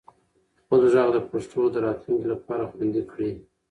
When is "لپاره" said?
2.33-2.63